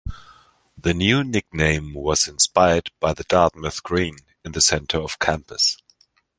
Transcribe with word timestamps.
The 0.75 0.95
new 0.95 1.23
nickname 1.23 1.93
was 1.93 2.27
inspired 2.27 2.89
by 2.99 3.13
The 3.13 3.23
Dartmouth 3.25 3.83
Green 3.83 4.17
in 4.43 4.51
the 4.53 4.59
center 4.59 4.97
of 4.97 5.19
campus. 5.19 5.77